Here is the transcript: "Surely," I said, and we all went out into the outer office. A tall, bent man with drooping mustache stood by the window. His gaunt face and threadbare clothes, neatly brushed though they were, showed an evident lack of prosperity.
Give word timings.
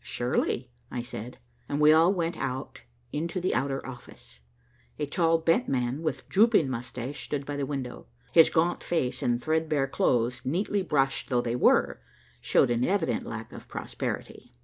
"Surely," 0.00 0.70
I 0.90 1.02
said, 1.02 1.36
and 1.68 1.78
we 1.78 1.92
all 1.92 2.14
went 2.14 2.38
out 2.38 2.80
into 3.12 3.42
the 3.42 3.54
outer 3.54 3.86
office. 3.86 4.40
A 4.98 5.04
tall, 5.04 5.36
bent 5.36 5.68
man 5.68 6.00
with 6.00 6.26
drooping 6.30 6.70
mustache 6.70 7.22
stood 7.24 7.44
by 7.44 7.56
the 7.58 7.66
window. 7.66 8.06
His 8.32 8.48
gaunt 8.48 8.82
face 8.82 9.22
and 9.22 9.42
threadbare 9.42 9.86
clothes, 9.88 10.46
neatly 10.46 10.80
brushed 10.82 11.28
though 11.28 11.42
they 11.42 11.56
were, 11.56 12.00
showed 12.40 12.70
an 12.70 12.84
evident 12.84 13.26
lack 13.26 13.52
of 13.52 13.68
prosperity. 13.68 14.54